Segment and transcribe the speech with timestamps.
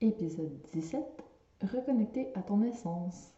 [0.00, 1.02] Épisode 17
[1.72, 3.32] Reconnecter à ton essence.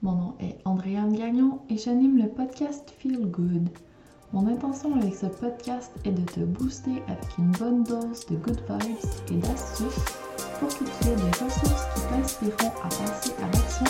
[0.00, 3.68] Mon nom est Andréane Gagnon et j'anime le podcast Feel Good.
[4.32, 8.60] Mon intention avec ce podcast est de te booster avec une bonne dose de good
[8.68, 10.04] vibes et d'astuces
[10.60, 13.86] pour que tu aies des ressources qui t'inspireront à passer à l'action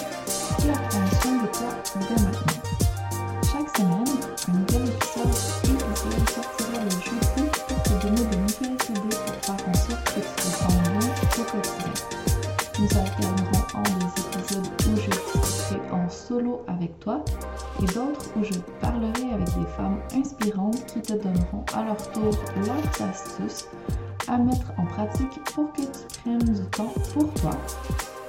[0.65, 1.69] et à prendre de toi
[2.09, 2.63] dès maintenant.
[3.53, 4.17] Chaque semaine,
[4.49, 7.38] un nouvel épisode et épisode sortira le jeudi
[17.83, 22.30] et d'autres où je parlerai avec des femmes inspirantes qui te donneront à leur tour
[22.57, 23.66] leurs astuces
[24.29, 27.52] à mettre en pratique pour que tu prennes du temps pour toi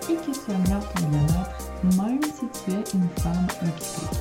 [0.09, 4.17] et que tu améliores ton bien-être même si tu es une femme occupée.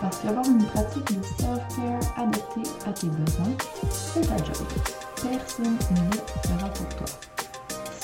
[0.00, 3.56] Parce qu'avoir une pratique de self-care adaptée à tes besoins,
[3.90, 4.66] c'est ta job.
[5.16, 7.33] Personne ne le fera pour toi.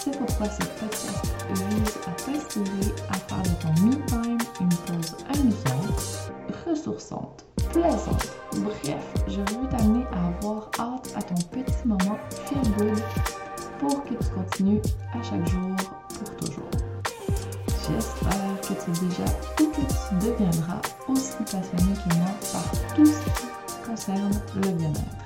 [0.02, 6.32] C'est pourquoi ce podcast vise à t'inspirer à faire de ton me-time une pause amusante,
[6.66, 8.32] ressourçante, plaisante.
[8.54, 13.02] Bref, je veux t'amener à avoir hâte à ton petit moment feel good
[13.78, 14.80] pour que tu continues
[15.12, 15.76] à chaque jour
[16.08, 16.70] pour toujours.
[17.66, 19.24] J'espère que tu es déjà
[19.60, 25.19] ou que tu deviendras aussi passionné que moi par tout ce qui concerne le bien-être.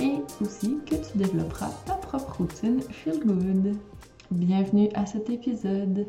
[0.00, 3.76] Et aussi que tu développeras ta propre routine Feel Good.
[4.30, 6.06] Bienvenue à cet épisode.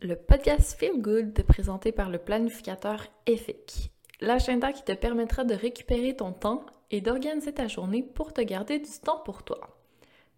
[0.00, 5.54] Le podcast Feel Good est présenté par le planificateur EFIC, l'agenda qui te permettra de
[5.54, 9.58] récupérer ton temps et d'organiser ta journée pour te garder du temps pour toi.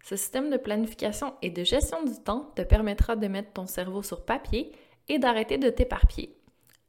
[0.03, 4.01] Ce système de planification et de gestion du temps te permettra de mettre ton cerveau
[4.01, 4.71] sur papier
[5.09, 6.35] et d'arrêter de t'éparpiller.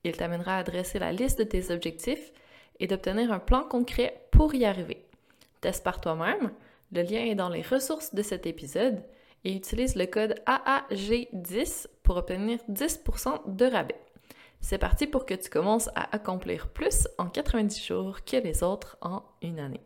[0.03, 2.33] Il t'amènera à dresser la liste de tes objectifs
[2.79, 5.10] et d'obtenir un plan concret pour y arriver.
[5.61, 6.53] Teste par toi-même,
[6.93, 9.05] le lien est dans les ressources de cet épisode
[9.45, 14.01] et utilise le code AAG10 pour obtenir 10% de rabais.
[14.61, 18.99] C'est parti pour que tu commences à accomplir plus en 90 jours que les autres
[19.01, 19.81] en une année.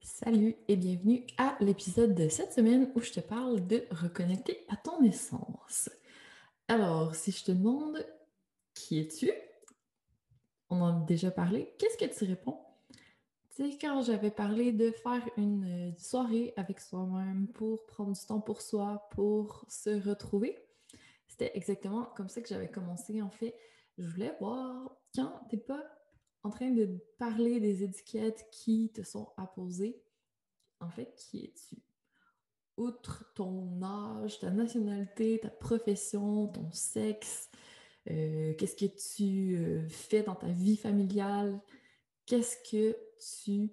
[0.00, 4.76] Salut et bienvenue à l'épisode de cette semaine où je te parle de reconnecter à
[4.76, 5.90] ton essence.
[6.68, 8.04] Alors, si je te demande
[8.74, 9.30] qui es-tu,
[10.70, 12.65] on en a déjà parlé, qu'est-ce que tu réponds?
[13.56, 18.42] Tu sais, quand j'avais parlé de faire une soirée avec soi-même pour prendre du temps
[18.42, 20.58] pour soi, pour se retrouver,
[21.26, 23.22] c'était exactement comme ça que j'avais commencé.
[23.22, 23.54] En fait,
[23.96, 25.82] je voulais voir quand tu n'es pas
[26.42, 30.02] en train de parler des étiquettes qui te sont apposées,
[30.80, 31.76] en fait, qui es-tu?
[32.76, 37.50] Outre ton âge, ta nationalité, ta profession, ton sexe,
[38.10, 41.58] euh, qu'est-ce que tu euh, fais dans ta vie familiale,
[42.26, 42.96] qu'est-ce que
[43.44, 43.70] tu,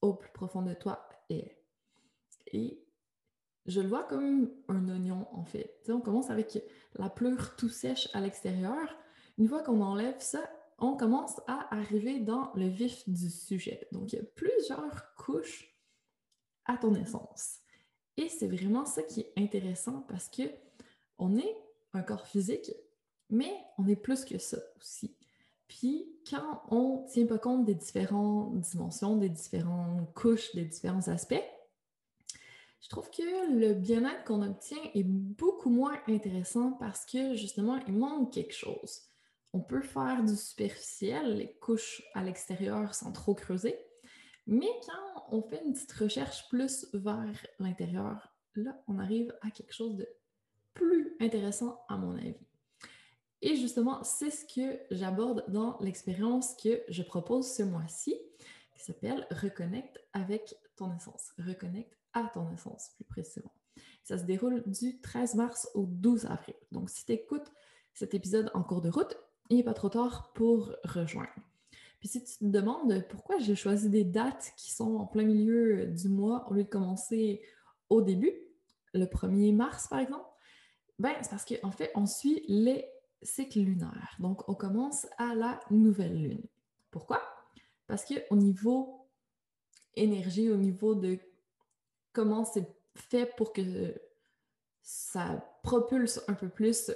[0.00, 1.56] au plus profond de toi, es?
[2.48, 2.82] Et
[3.66, 5.80] je le vois comme un oignon, en fait.
[5.88, 6.62] on commence avec
[6.94, 8.96] la pleure tout sèche à l'extérieur.
[9.38, 10.42] Une fois qu'on enlève ça,
[10.78, 13.86] on commence à arriver dans le vif du sujet.
[13.92, 15.72] Donc, il y a plusieurs couches
[16.64, 17.60] à ton essence.
[18.16, 20.42] Et c'est vraiment ça qui est intéressant parce que
[21.18, 21.56] on est
[21.92, 22.72] un corps physique,
[23.30, 25.16] mais on est plus que ça aussi.
[25.78, 31.08] Puis quand on ne tient pas compte des différentes dimensions, des différentes couches, des différents
[31.08, 31.42] aspects,
[32.80, 37.94] je trouve que le bien-être qu'on obtient est beaucoup moins intéressant parce que justement, il
[37.94, 39.02] manque quelque chose.
[39.54, 43.78] On peut faire du superficiel, les couches à l'extérieur sans trop creuser,
[44.46, 49.72] mais quand on fait une petite recherche plus vers l'intérieur, là, on arrive à quelque
[49.72, 50.08] chose de
[50.74, 52.51] plus intéressant à mon avis.
[53.42, 58.16] Et justement, c'est ce que j'aborde dans l'expérience que je propose ce mois-ci,
[58.76, 61.32] qui s'appelle Reconnecte avec ton essence.
[61.38, 63.52] Reconnecte à ton essence, plus précisément.
[64.04, 66.54] Ça se déroule du 13 mars au 12 avril.
[66.70, 67.50] Donc, si tu écoutes
[67.94, 69.16] cet épisode en cours de route,
[69.50, 71.28] il n'est pas trop tard pour rejoindre.
[71.98, 75.86] Puis si tu te demandes pourquoi j'ai choisi des dates qui sont en plein milieu
[75.86, 77.42] du mois au lieu de commencer
[77.90, 78.32] au début,
[78.92, 80.24] le 1er mars par exemple,
[80.98, 82.91] ben c'est parce qu'en fait, on suit les
[83.22, 84.16] cycles lunaires.
[84.18, 86.42] Donc, on commence à la nouvelle lune.
[86.90, 87.22] Pourquoi?
[87.86, 89.08] Parce qu'au niveau
[89.94, 91.18] énergie, au niveau de
[92.12, 93.94] comment c'est fait pour que
[94.82, 96.90] ça propulse un peu plus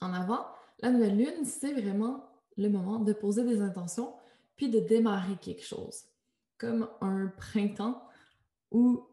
[0.00, 0.46] en avant,
[0.80, 4.14] la nouvelle lune, c'est vraiment le moment de poser des intentions
[4.56, 6.04] puis de démarrer quelque chose.
[6.58, 8.02] Comme un printemps
[8.70, 9.06] où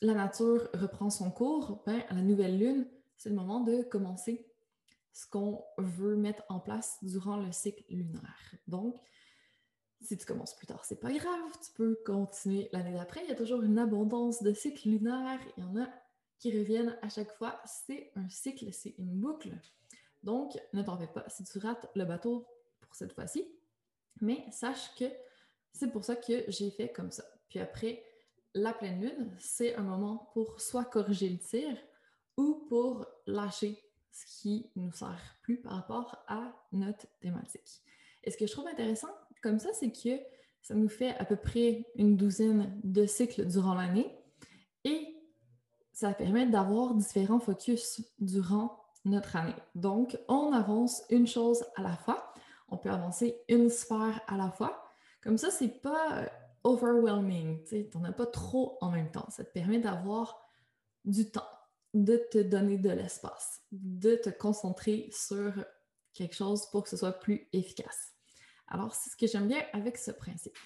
[0.00, 2.86] la nature reprend son cours, ben, à la nouvelle lune,
[3.16, 4.46] c'est le moment de commencer
[5.14, 8.54] ce qu'on veut mettre en place durant le cycle lunaire.
[8.66, 8.96] Donc,
[10.00, 13.22] si tu commences plus tard, c'est pas grave, tu peux continuer l'année d'après.
[13.22, 15.40] Il y a toujours une abondance de cycles lunaires.
[15.56, 15.88] Il y en a
[16.38, 17.62] qui reviennent à chaque fois.
[17.64, 19.52] C'est un cycle, c'est une boucle.
[20.24, 22.46] Donc, ne t'en fais pas si tu rates le bateau
[22.80, 23.48] pour cette fois-ci,
[24.20, 25.04] mais sache que
[25.72, 27.24] c'est pour ça que j'ai fait comme ça.
[27.48, 28.04] Puis après,
[28.52, 31.76] la pleine lune, c'est un moment pour soit corriger le tir
[32.36, 33.83] ou pour lâcher
[34.14, 37.82] ce qui nous sert plus par rapport à notre thématique.
[38.22, 39.08] Et ce que je trouve intéressant
[39.42, 40.22] comme ça, c'est que
[40.62, 44.16] ça nous fait à peu près une douzaine de cycles durant l'année
[44.84, 45.14] et
[45.92, 49.54] ça permet d'avoir différents focus durant notre année.
[49.74, 52.32] Donc, on avance une chose à la fois.
[52.68, 54.82] On peut avancer une sphère à la fois.
[55.22, 56.30] Comme ça, c'est pas
[56.62, 57.62] overwhelming.
[57.64, 59.26] Tu n'en as pas trop en même temps.
[59.28, 60.40] Ça te permet d'avoir
[61.04, 61.46] du temps,
[61.94, 65.52] de te donner de l'espace, de te concentrer sur
[66.12, 68.12] quelque chose pour que ce soit plus efficace.
[68.66, 70.56] Alors, c'est ce que j'aime bien avec ce principe.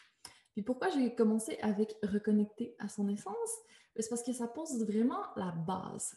[0.53, 3.35] Puis pourquoi j'ai commencé avec reconnecter à son essence?
[3.95, 6.17] Ben, c'est parce que ça pose vraiment la base.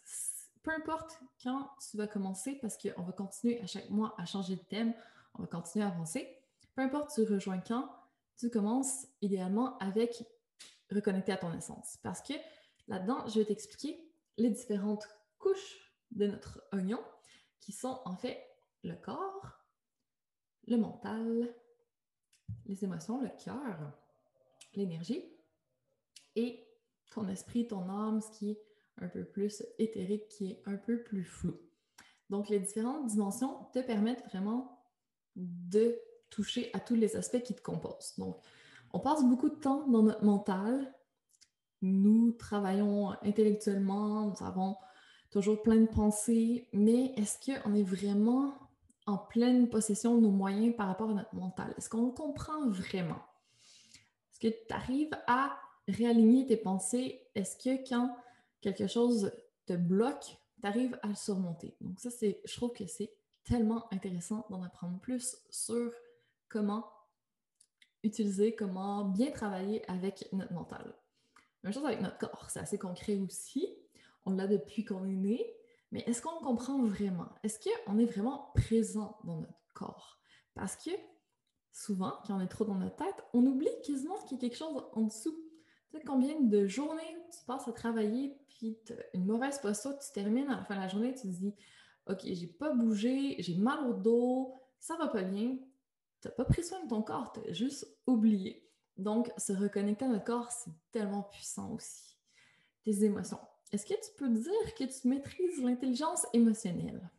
[0.63, 4.55] Peu importe quand tu vas commencer, parce qu'on va continuer à chaque mois à changer
[4.55, 4.93] de thème,
[5.35, 6.37] on va continuer à avancer.
[6.75, 7.89] Peu importe tu rejoins quand,
[8.37, 10.23] tu commences idéalement avec
[10.89, 11.97] reconnecter à ton essence.
[12.01, 12.33] Parce que
[12.87, 14.10] là-dedans, je vais t'expliquer
[14.41, 15.07] les différentes
[15.37, 16.99] couches de notre oignon
[17.59, 18.43] qui sont en fait
[18.83, 19.65] le corps,
[20.67, 21.55] le mental,
[22.65, 23.93] les émotions, le cœur,
[24.73, 25.23] l'énergie
[26.35, 26.67] et
[27.11, 28.63] ton esprit, ton âme, ce qui est
[28.97, 31.59] un peu plus éthérique, qui est un peu plus flou.
[32.29, 34.85] Donc, les différentes dimensions te permettent vraiment
[35.35, 35.99] de
[36.29, 38.13] toucher à tous les aspects qui te composent.
[38.17, 38.37] Donc,
[38.93, 40.93] on passe beaucoup de temps dans notre mental.
[41.81, 44.75] Nous travaillons intellectuellement, nous avons
[45.31, 48.53] toujours plein de pensées, mais est-ce qu'on est vraiment
[49.07, 51.73] en pleine possession de nos moyens par rapport à notre mental?
[51.77, 53.21] Est-ce qu'on comprend vraiment?
[54.31, 55.57] Est-ce que tu arrives à
[55.87, 57.21] réaligner tes pensées?
[57.33, 58.15] Est-ce que quand
[58.61, 59.31] quelque chose
[59.65, 61.75] te bloque, tu arrives à le surmonter?
[61.81, 63.11] Donc ça, je trouve que c'est
[63.43, 65.91] tellement intéressant d'en apprendre plus sur
[66.47, 66.85] comment
[68.03, 70.93] utiliser, comment bien travailler avec notre mental.
[71.63, 73.67] Même chose avec notre corps, c'est assez concret aussi.
[74.25, 75.55] On l'a depuis qu'on est né,
[75.91, 77.29] mais est-ce qu'on comprend vraiment?
[77.43, 80.19] Est-ce qu'on est vraiment présent dans notre corps?
[80.53, 80.91] Parce que
[81.71, 84.57] souvent, quand on est trop dans notre tête, on oublie quasiment qu'il y a quelque
[84.57, 85.35] chose en dessous.
[85.89, 88.77] Tu sais, combien de journées tu passes à travailler, puis
[89.13, 91.53] une mauvaise posture, tu termines à la fin de la journée, tu te dis
[92.07, 95.57] OK, j'ai pas bougé, j'ai mal au dos, ça va pas bien,
[96.21, 98.67] tu n'as pas pris soin de ton corps, tu as juste oublié.
[99.01, 102.17] Donc, se reconnecter à notre corps, c'est tellement puissant aussi.
[102.83, 103.39] Tes émotions.
[103.71, 107.09] Est-ce que tu peux dire que tu maîtrises l'intelligence émotionnelle?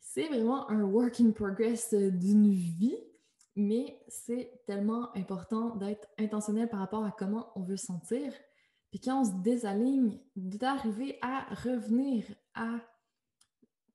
[0.00, 2.98] C'est vraiment un work in progress d'une vie,
[3.56, 8.32] mais c'est tellement important d'être intentionnel par rapport à comment on veut sentir.
[8.90, 12.24] Puis quand on se désaligne, d'arriver à revenir
[12.54, 12.80] à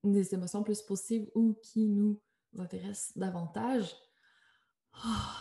[0.04, 2.22] des émotions plus possibles ou qui nous
[2.58, 3.96] intéresse davantage,
[5.06, 5.36] oh,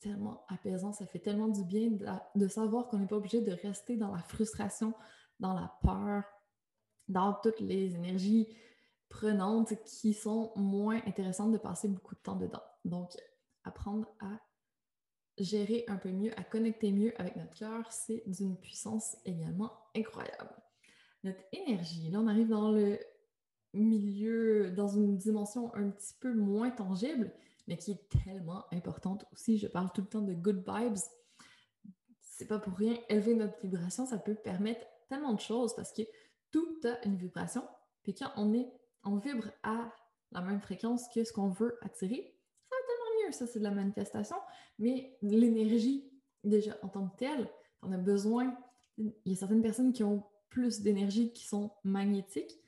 [0.00, 1.90] tellement apaisant, ça fait tellement du bien
[2.34, 4.94] de, savoir qu'on n'est pas obligé de rester dans la frustration,
[5.40, 6.24] dans la peur,
[7.08, 8.48] dans toutes les énergies
[9.08, 12.62] prenantes qui sont moins intéressantes de passer beaucoup de temps dedans.
[12.84, 13.10] Donc,
[13.64, 14.40] apprendre à
[15.38, 20.54] gérer un peu mieux, à connecter mieux avec notre cœur, c'est d'une puissance également incroyable.
[21.24, 22.98] Notre énergie, là on arrive dans le
[23.74, 27.32] milieu, dans une dimension un petit peu moins tangible,
[27.68, 29.58] mais qui est tellement importante aussi.
[29.58, 30.96] Je parle tout le temps de good vibes.
[32.20, 32.98] C'est pas pour rien.
[33.08, 36.02] Élever notre vibration, ça peut permettre tellement de choses parce que
[36.50, 37.62] tout a une vibration.
[38.02, 38.68] Puis quand on est,
[39.04, 39.92] on vibre à
[40.32, 42.34] la même fréquence que ce qu'on veut attirer,
[42.68, 43.32] ça va tellement mieux.
[43.32, 44.36] Ça, c'est de la manifestation.
[44.78, 46.10] Mais l'énergie,
[46.42, 47.50] déjà en tant que telle,
[47.82, 48.56] on a besoin.
[48.96, 52.58] Il y a certaines personnes qui ont plus d'énergie qui sont magnétiques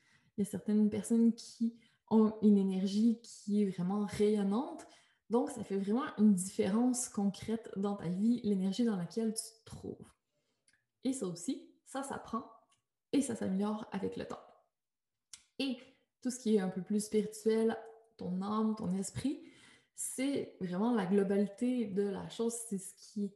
[0.41, 1.77] il y a certaines personnes qui
[2.11, 4.87] ont une énergie qui est vraiment rayonnante.
[5.31, 9.65] Donc, ça fait vraiment une différence concrète dans ta vie, l'énergie dans laquelle tu te
[9.65, 10.09] trouves.
[11.05, 12.45] Et ça aussi, ça s'apprend
[13.13, 14.43] et ça s'améliore avec le temps.
[15.59, 15.79] Et
[16.21, 17.77] tout ce qui est un peu plus spirituel,
[18.17, 19.41] ton âme, ton esprit,
[19.95, 23.33] c'est vraiment la globalité de la chose, c'est ce qui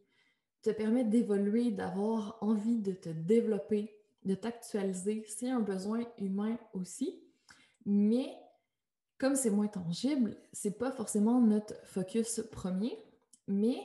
[0.62, 5.25] te permet d'évoluer, d'avoir envie de te développer, de t'actualiser.
[5.28, 7.23] C'est un besoin humain aussi,
[7.85, 8.35] mais
[9.18, 12.99] comme c'est moins tangible, c'est pas forcément notre focus premier,
[13.47, 13.78] mais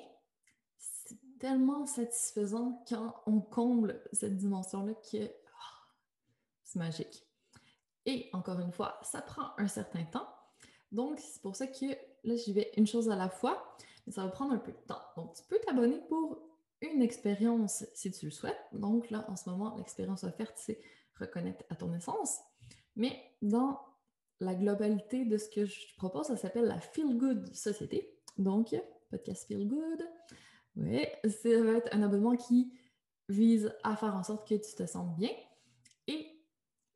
[0.78, 5.88] c'est tellement satisfaisant quand on comble cette dimension-là que ah,
[6.64, 7.26] c'est magique.
[8.06, 10.28] Et encore une fois, ça prend un certain temps.
[10.92, 11.86] Donc, c'est pour ça que
[12.24, 13.76] là, j'y vais une chose à la fois,
[14.08, 15.02] mais ça va prendre un peu de temps.
[15.16, 16.40] Donc, tu peux t'abonner pour
[16.82, 18.60] une expérience si tu le souhaites.
[18.74, 20.80] Donc là, en ce moment, l'expérience offerte, c'est
[21.20, 22.40] reconnecte à ton essence.
[22.96, 23.80] Mais dans
[24.40, 28.18] la globalité de ce que je propose, ça s'appelle la Feel Good Société.
[28.38, 28.76] Donc,
[29.10, 30.04] podcast Feel Good.
[30.76, 32.72] Oui, ça va être un abonnement qui
[33.28, 35.32] vise à faire en sorte que tu te sentes bien.
[36.08, 36.42] Et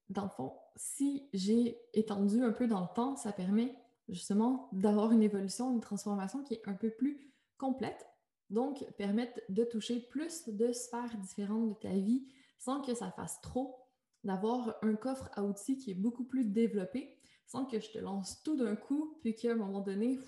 [0.09, 3.75] dans le fond, si j'ai étendu un peu dans le temps, ça permet
[4.09, 8.05] justement d'avoir une évolution, une transformation qui est un peu plus complète.
[8.49, 13.41] Donc, permettre de toucher plus de sphères différentes de ta vie sans que ça fasse
[13.41, 13.75] trop,
[14.23, 18.41] d'avoir un coffre à outils qui est beaucoup plus développé, sans que je te lance
[18.43, 20.27] tout d'un coup, puis qu'à un moment donné, tu ne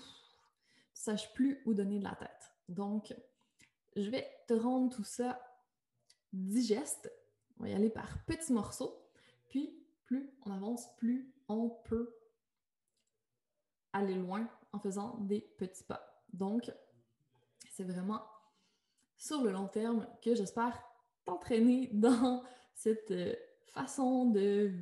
[0.92, 2.52] saches plus où donner de la tête.
[2.68, 3.14] Donc,
[3.96, 5.40] je vais te rendre tout ça
[6.32, 7.10] digeste.
[7.58, 8.94] On va y aller par petits morceaux.
[9.48, 12.14] Puis, plus on avance, plus on peut
[13.92, 16.22] aller loin en faisant des petits pas.
[16.32, 16.70] Donc,
[17.70, 18.22] c'est vraiment
[19.16, 20.78] sur le long terme que j'espère
[21.24, 22.44] t'entraîner dans
[22.74, 23.34] cette euh,
[23.72, 24.72] façon de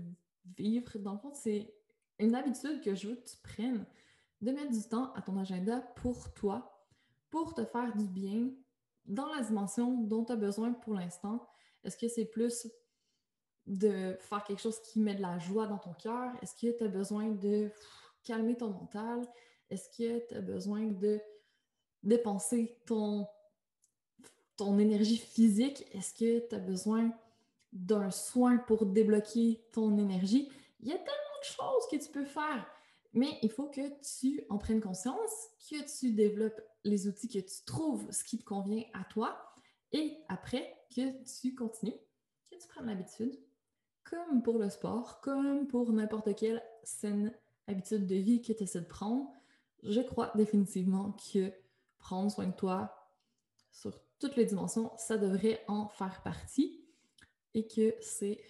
[0.56, 0.98] vivre.
[0.98, 1.73] Dans le fond, c'est
[2.18, 3.84] une habitude que je veux que tu prennes
[4.40, 6.86] de mettre du temps à ton agenda pour toi,
[7.30, 8.50] pour te faire du bien
[9.06, 11.48] dans la dimension dont tu as besoin pour l'instant.
[11.82, 12.68] Est-ce que c'est plus
[13.66, 16.32] de faire quelque chose qui met de la joie dans ton cœur?
[16.42, 17.70] Est-ce que tu as besoin de
[18.22, 19.22] calmer ton mental?
[19.70, 21.20] Est-ce que tu as besoin de
[22.02, 23.26] dépenser ton,
[24.78, 25.86] énergie physique?
[25.92, 27.10] Est-ce que tu as besoin
[27.72, 30.50] d'un soin pour débloquer ton énergie?
[30.80, 32.66] Il y a tellement de choses que tu peux faire,
[33.12, 37.64] mais il faut que tu en prennes conscience, que tu développes les outils, que tu
[37.64, 39.54] trouves ce qui te convient à toi
[39.92, 41.96] et après que tu continues,
[42.50, 43.38] que tu prennes l'habitude,
[44.02, 47.32] comme pour le sport, comme pour n'importe quelle saine
[47.66, 49.30] habitude de vie que tu essaies de prendre,
[49.82, 51.52] je crois définitivement que
[51.98, 53.10] prendre soin de toi
[53.70, 56.84] sur toutes les dimensions, ça devrait en faire partie
[57.54, 58.40] et que c'est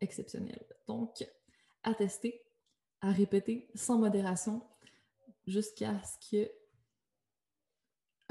[0.00, 0.64] exceptionnel.
[0.86, 1.26] Donc,
[1.86, 2.44] à tester,
[3.00, 4.62] à répéter sans modération
[5.46, 6.50] jusqu'à ce que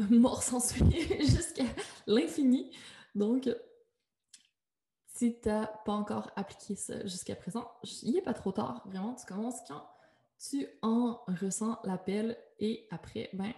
[0.09, 1.65] mort s'ensuit, jusqu'à
[2.05, 2.71] l'infini.
[3.15, 3.49] Donc,
[5.07, 7.71] si tu n'as pas encore appliqué ça jusqu'à présent,
[8.03, 8.83] il n'est pas trop tard.
[8.85, 9.87] Vraiment, tu commences quand
[10.37, 13.53] tu en ressens l'appel et après, ben,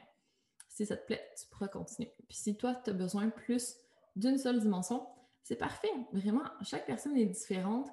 [0.70, 2.14] si ça te plaît, tu pourras continuer.
[2.30, 3.76] Puis si toi, tu as besoin plus
[4.16, 5.08] d'une seule dimension,
[5.42, 5.90] c'est parfait.
[6.14, 7.90] Vraiment, chaque personne est différente.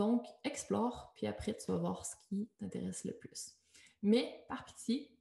[0.00, 3.58] Donc, explore, puis après, tu vas voir ce qui t'intéresse le plus.
[4.00, 5.14] Mais par pitié,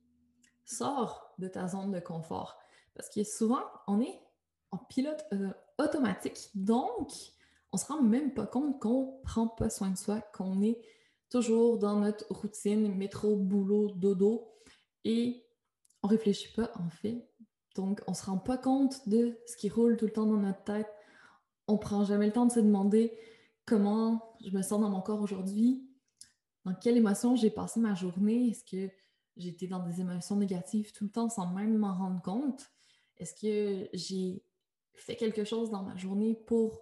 [0.64, 2.58] sors de ta zone de confort.
[2.96, 4.22] Parce que souvent, on est
[4.72, 6.50] en pilote euh, automatique.
[6.56, 7.12] Donc,
[7.74, 10.80] on se rend même pas compte qu'on prend pas soin de soi, qu'on est
[11.30, 14.50] toujours dans notre routine, métro, boulot, dodo,
[15.04, 15.46] et
[16.04, 17.28] on réfléchit pas en fait.
[17.76, 20.64] Donc, on se rend pas compte de ce qui roule tout le temps dans notre
[20.64, 20.88] tête.
[21.68, 23.20] On prend jamais le temps de se demander
[23.70, 25.88] comment je me sens dans mon corps aujourd'hui,
[26.66, 28.92] dans quelle émotion j'ai passé ma journée, est-ce que
[29.38, 32.70] été dans des émotions négatives tout le temps sans même m'en rendre compte,
[33.18, 34.44] est-ce que j'ai
[34.96, 36.82] fait quelque chose dans ma journée pour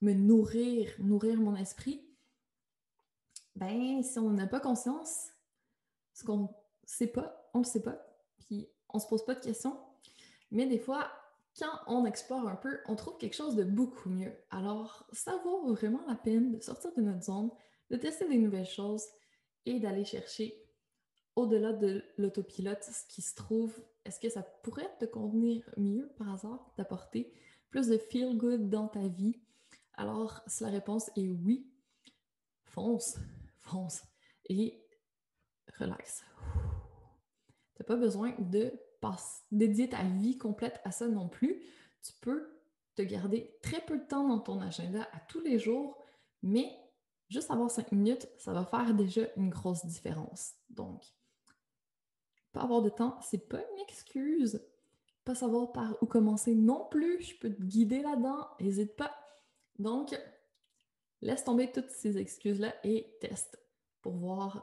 [0.00, 2.04] me nourrir, nourrir mon esprit,
[3.54, 5.28] ben, si on n'a pas conscience,
[6.14, 6.46] ce qu'on ne
[6.84, 8.04] sait pas, on ne le sait pas,
[8.38, 9.78] puis on se pose pas de questions.
[10.50, 11.10] Mais des fois,
[11.58, 14.32] quand on explore un peu, on trouve quelque chose de beaucoup mieux.
[14.50, 17.50] Alors, ça vaut vraiment la peine de sortir de notre zone,
[17.90, 19.06] de tester des nouvelles choses
[19.66, 20.60] et d'aller chercher
[21.36, 23.74] au-delà de l'autopilote ce qui se trouve.
[24.04, 27.32] Est-ce que ça pourrait te convenir mieux par hasard d'apporter
[27.70, 29.40] plus de feel good dans ta vie?
[29.94, 31.70] Alors, si la réponse est oui,
[32.64, 33.16] fonce,
[33.58, 34.02] fonce
[34.48, 34.84] et
[35.78, 36.24] relax.
[37.74, 38.72] Tu n'as pas besoin de
[39.50, 41.62] dédier ta vie complète à ça non plus.
[42.02, 42.54] Tu peux
[42.94, 45.98] te garder très peu de temps dans ton agenda à tous les jours,
[46.42, 46.70] mais
[47.28, 50.54] juste avoir cinq minutes, ça va faire déjà une grosse différence.
[50.70, 51.02] Donc,
[52.52, 54.64] pas avoir de temps, c'est pas une excuse.
[55.24, 59.12] Pas savoir par où commencer non plus, je peux te guider là-dedans, n'hésite pas.
[59.78, 60.14] Donc,
[61.22, 63.58] laisse tomber toutes ces excuses-là et teste
[64.02, 64.62] pour voir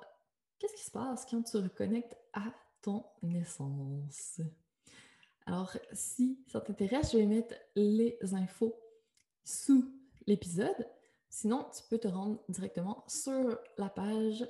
[0.60, 4.42] qu'est-ce qui se passe quand tu reconnectes à ton essence.
[5.46, 8.80] Alors, si ça t'intéresse, je vais mettre les infos
[9.44, 9.92] sous
[10.28, 10.88] l'épisode.
[11.30, 14.48] Sinon, tu peux te rendre directement sur la page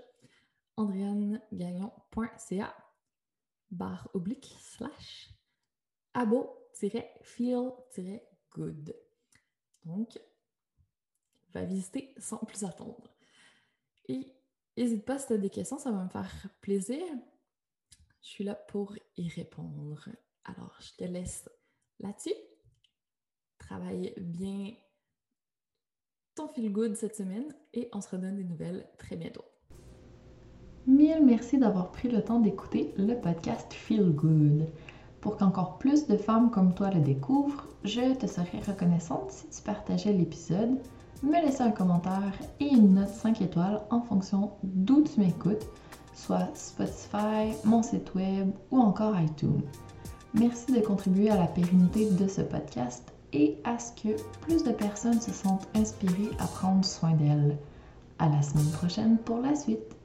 [0.77, 2.75] andriannegagnon.ca
[3.71, 5.29] barre oblique slash
[6.13, 8.95] abo-feel-good.
[9.85, 10.19] Donc,
[11.53, 13.13] va visiter sans plus attendre.
[14.07, 14.33] Et
[14.77, 17.03] n'hésite pas si tu as des questions, ça va me faire plaisir.
[18.21, 20.07] Je suis là pour y répondre.
[20.45, 21.49] Alors, je te laisse
[21.99, 22.35] là-dessus.
[23.57, 24.73] Travaille bien
[26.35, 29.43] ton feel good cette semaine et on se redonne des nouvelles très bientôt.
[30.87, 34.67] Mille merci d'avoir pris le temps d'écouter le podcast Feel Good.
[35.19, 39.61] Pour qu'encore plus de femmes comme toi le découvrent, je te serais reconnaissante si tu
[39.61, 40.79] partageais l'épisode,
[41.21, 45.65] me laissais un commentaire et une note 5 étoiles en fonction d'où tu m'écoutes,
[46.21, 49.61] soit Spotify, mon site web ou encore iTunes.
[50.33, 54.71] Merci de contribuer à la pérennité de ce podcast et à ce que plus de
[54.71, 57.57] personnes se sentent inspirées à prendre soin d'elles.
[58.19, 59.95] À la semaine prochaine pour la suite.